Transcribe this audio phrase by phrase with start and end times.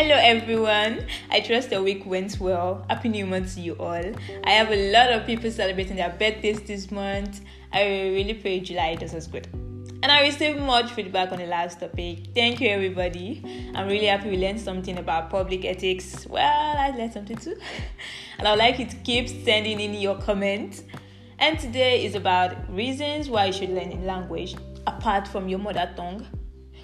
[0.00, 1.04] Hello everyone.
[1.30, 2.86] I trust the week went well.
[2.88, 4.14] Happy New Month to you all.
[4.44, 7.42] I have a lot of people celebrating their birthdays this month.
[7.70, 9.46] I really pray July does us good.
[10.02, 12.28] And I received much feedback on the last topic.
[12.34, 13.42] Thank you everybody.
[13.74, 16.26] I'm really happy we learned something about public ethics.
[16.26, 17.56] Well, I learned something too.
[18.38, 20.82] And I would like you to keep sending in your comments.
[21.38, 24.56] And today is about reasons why you should learn a language
[24.86, 26.26] apart from your mother tongue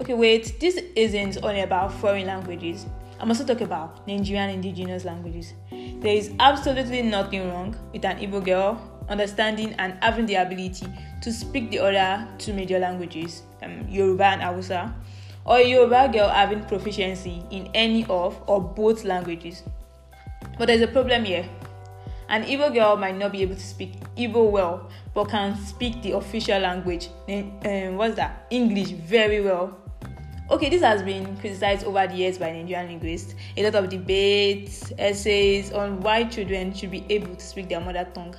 [0.00, 2.86] Okay, wait, this isn't only about foreign languages.
[3.20, 5.54] I'm also talking about Nigerian indigenous languages.
[5.70, 10.86] There is absolutely nothing wrong with an Igbo girl understanding and having the ability
[11.22, 14.94] to speak the other two major languages, um, Yoruba and Hausa,
[15.44, 19.62] or a Yoruba girl having proficiency in any of or both languages.
[20.58, 21.48] But there's a problem here.
[22.28, 26.12] An Igbo girl might not be able to speak Igbo well, but can speak the
[26.12, 28.46] official language, um, what's that?
[28.50, 29.76] English very well
[30.50, 33.34] Okay, this has been criticized over the years by Nigerian linguists.
[33.58, 38.08] A lot of debates, essays on why children should be able to speak their mother
[38.14, 38.34] tongue.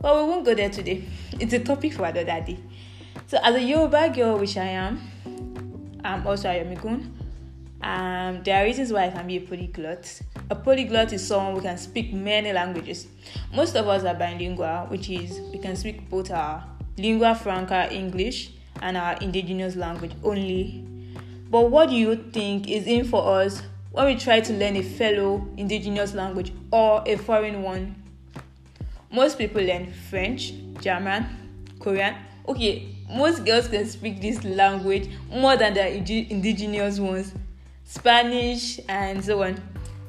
[0.00, 1.04] But we won't go there today.
[1.38, 2.58] It's a topic for another day.
[3.28, 5.00] So, as a Yoruba girl, which I am,
[6.02, 7.12] I'm also a Yomigun.
[7.80, 10.20] Um, there are reasons why I can be a polyglot.
[10.50, 13.06] A polyglot is someone who can speak many languages.
[13.54, 16.64] Most of us are bilingual, which is we can speak both our
[16.98, 20.84] lingua franca English and our indigenous language only
[21.52, 24.82] but what do you think is in for us when we try to learn a
[24.82, 27.94] fellow indigenous language or a foreign one?
[29.10, 31.26] Most people learn French, German,
[31.78, 32.14] Korean.
[32.48, 37.34] Okay, most girls can speak this language more than the indigenous ones,
[37.84, 39.60] Spanish, and so on.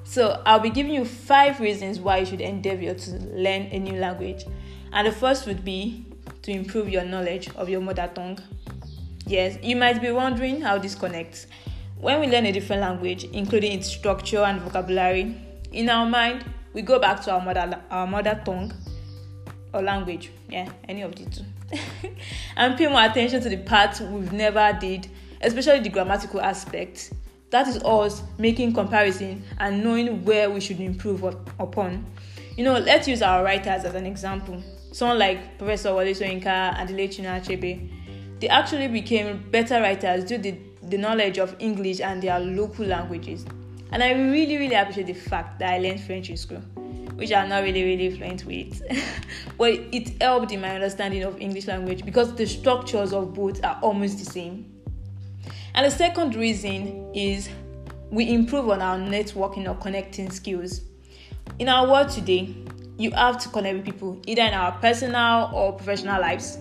[0.05, 3.99] So, I'll be giving you five reasons why you should endeavor to learn a new
[3.99, 4.45] language.
[4.94, 6.05] And the first would be
[6.44, 8.39] to improve your knowledge of your mother tongue.
[9.25, 11.47] Yes, you might be wondering how this connects.
[11.97, 15.36] When we learn a different language, including its structure and vocabulary,
[15.71, 16.43] in our mind,
[16.73, 18.73] we go back to our mother, our mother tongue
[19.73, 20.31] or language.
[20.49, 21.43] Yeah, any of the two.
[22.58, 25.08] and pay more attention to the parts we've never did,
[25.42, 27.11] especially the grammatical aspects.
[27.52, 32.05] That is us making comparison and knowing where we should improve upon.
[32.58, 34.61] You know, let's use our writers as an example.
[34.92, 36.45] Someone like Professor Wole Soyinka
[36.77, 37.89] and Dele Achebe
[38.43, 40.58] they actually became better writers due to the,
[40.89, 43.45] the knowledge of English and their local languages.
[43.93, 46.58] And I really, really appreciate the fact that I learned French in school,
[47.15, 48.81] which I'm not really, really fluent with.
[49.58, 53.80] but it helped in my understanding of English language because the structures of both are
[53.81, 54.70] almost the same.
[55.73, 57.48] And the second reason is
[58.11, 60.81] we improve on our networking or connecting skills.
[61.60, 62.54] In our world today,
[62.98, 66.58] you have to connect with people either in our personal or professional lives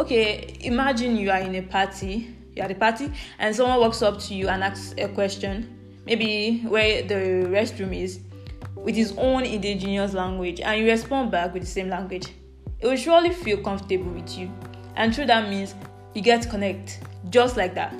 [0.00, 4.18] okay, imagine you are in a party, you're at a party, and someone walks up
[4.20, 5.76] to you and asks a question,
[6.06, 8.20] maybe where the restroom is,
[8.76, 12.28] with his own indigenous language, and you respond back with the same language.
[12.80, 14.50] It will surely feel comfortable with you,
[14.96, 15.74] and through that means
[16.14, 17.92] you get to connect, just like that.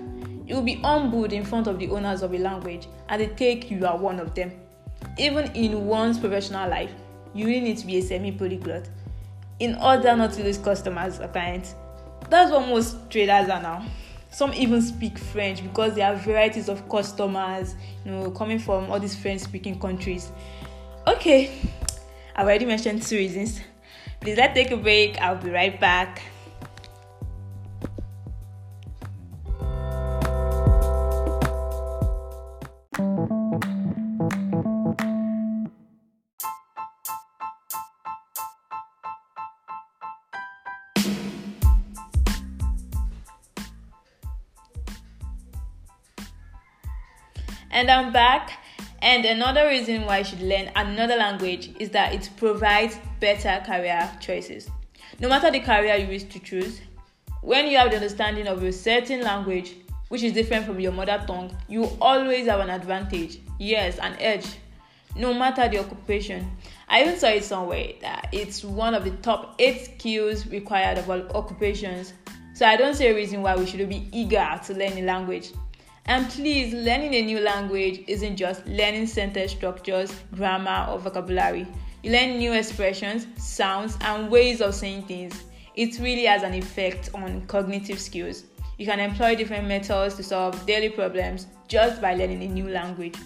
[0.47, 3.71] You will be humbled in front of the owners of a language, and they take
[3.71, 4.53] you are one of them.
[5.19, 6.93] Even in one's professional life,
[7.35, 8.89] you really need to be a semi polyglot
[9.59, 11.75] in order not to lose customers or clients
[12.31, 13.84] that's what most traders are now.
[14.31, 17.75] Some even speak French because there are varieties of customers,
[18.05, 20.31] you know, coming from all these French speaking countries.
[21.06, 21.51] Okay,
[22.37, 23.61] I've already mentioned two reasons.
[24.21, 25.19] Please let's take a break.
[25.21, 26.23] I'll be right back.
[47.71, 48.65] And I'm back.
[49.01, 54.11] And another reason why you should learn another language is that it provides better career
[54.21, 54.69] choices.
[55.20, 56.81] No matter the career you wish to choose,
[57.43, 59.76] when you have the understanding of a certain language,
[60.09, 63.41] which is different from your mother tongue, you always have an advantage.
[63.59, 64.47] Yes, an edge.
[65.15, 66.50] No matter the occupation.
[66.88, 71.11] I even saw it somewhere that it's one of the top eight skills required of
[71.11, 72.15] all occupations.
[72.55, 75.53] So I don't see a reason why we should be eager to learn a language.
[76.08, 81.66] And please, learning a new language isn't just learning sentence structures, grammar, or vocabulary.
[82.02, 85.44] You learn new expressions, sounds, and ways of saying things.
[85.75, 88.44] It really has an effect on cognitive skills.
[88.78, 93.16] You can employ different methods to solve daily problems just by learning a new language.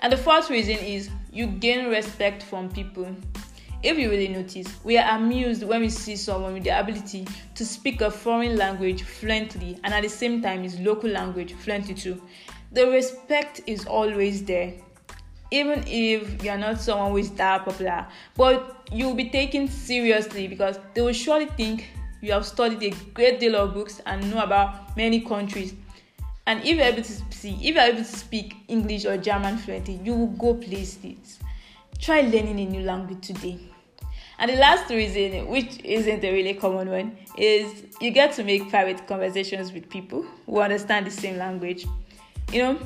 [0.00, 3.16] And the fourth reason is you gain respect from people.
[3.82, 7.64] If you really notice, we are amused when we see someone with the ability to
[7.64, 12.20] speak a foreign language fluently and at the same time his local language fluently too.
[12.72, 14.74] The respect is always there.
[15.50, 20.78] even if you're not someone who is that popular, but you'll be taken seriously because
[20.94, 21.88] they will surely think
[22.20, 25.74] you have studied a great deal of books and know about many countries.
[26.46, 30.00] And if you're able to see, if you're able to speak English or German fluently,
[30.02, 31.38] you will go places.
[32.00, 33.58] Try learning a new language today.
[34.38, 38.70] And the last reason, which isn't a really common one, is you get to make
[38.70, 41.86] private conversations with people who understand the same language.
[42.52, 42.78] You know,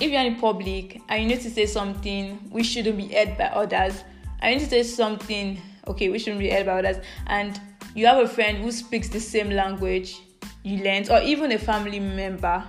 [0.00, 3.44] if you're in public and you need to say something which shouldn't be heard by
[3.44, 4.02] others,
[4.42, 6.96] I need to say something, okay, which shouldn't be heard by others,
[7.28, 7.60] and
[7.94, 10.20] you have a friend who speaks the same language
[10.64, 12.64] you learned, or even a family member,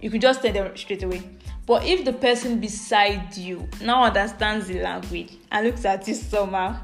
[0.00, 1.22] you could just tell them straight away.
[1.66, 6.78] But if the person beside you now understands the language and looks at you somehow,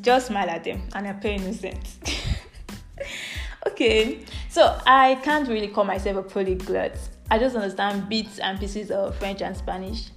[0.00, 1.98] just smile at them and appear innocent.
[3.68, 6.92] okay, so I can't really call myself a polyglot.
[7.30, 10.10] I just understand bits and pieces of French and Spanish.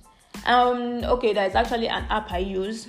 [0.48, 2.88] Um, okay, there's actually an app I use.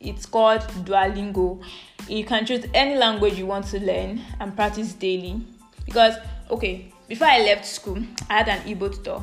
[0.00, 1.62] It's called Duolingo.
[2.08, 5.40] You can choose any language you want to learn and practice daily.
[5.86, 6.16] Because,
[6.50, 9.22] okay, before I left school, I had an Igbo tutor.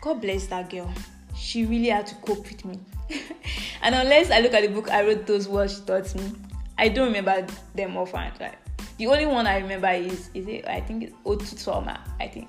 [0.00, 0.92] God bless that girl.
[1.36, 2.78] She really had to cope with me.
[3.82, 6.32] and unless I look at the book I wrote those words she taught me,
[6.78, 8.34] I don't remember them offhand.
[8.40, 8.58] Like
[8.96, 11.98] the only one I remember is is it I think it's Otutoma.
[12.20, 12.48] I think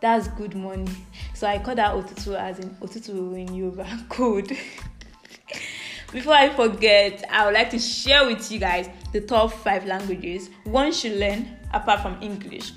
[0.00, 0.86] that's good money.
[1.34, 4.56] So I call that Otutu as in Otutu in Yoruba code.
[6.12, 10.50] Before I forget, I would like to share with you guys the top five languages
[10.64, 12.72] one should learn apart from English.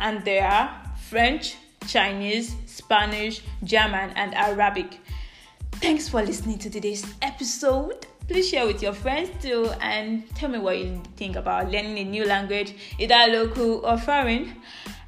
[0.00, 4.98] And they are French, Chinese, Spanish, German, and Arabic.
[5.72, 8.06] Thanks for listening to today's episode.
[8.28, 12.04] Please share with your friends too and tell me what you think about learning a
[12.04, 14.56] new language, either local or foreign.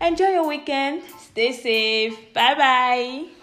[0.00, 1.02] Enjoy your weekend.
[1.18, 2.32] Stay safe.
[2.32, 3.37] Bye bye.